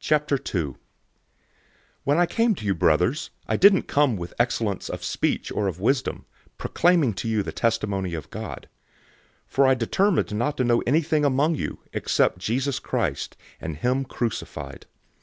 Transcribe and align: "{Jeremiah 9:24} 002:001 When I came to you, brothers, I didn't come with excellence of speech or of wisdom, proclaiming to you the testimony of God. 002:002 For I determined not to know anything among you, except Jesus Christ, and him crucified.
"{Jeremiah 0.00 0.26
9:24} 0.26 0.66
002:001 0.66 0.76
When 2.04 2.18
I 2.18 2.26
came 2.26 2.54
to 2.54 2.66
you, 2.66 2.74
brothers, 2.74 3.30
I 3.46 3.56
didn't 3.56 3.84
come 3.88 4.18
with 4.18 4.34
excellence 4.38 4.90
of 4.90 5.02
speech 5.02 5.50
or 5.50 5.66
of 5.66 5.80
wisdom, 5.80 6.26
proclaiming 6.58 7.14
to 7.14 7.26
you 7.26 7.42
the 7.42 7.50
testimony 7.50 8.12
of 8.12 8.28
God. 8.28 8.68
002:002 9.46 9.50
For 9.50 9.66
I 9.66 9.72
determined 9.74 10.34
not 10.34 10.58
to 10.58 10.64
know 10.64 10.82
anything 10.86 11.24
among 11.24 11.54
you, 11.54 11.78
except 11.94 12.40
Jesus 12.40 12.78
Christ, 12.78 13.34
and 13.62 13.78
him 13.78 14.04
crucified. 14.04 14.84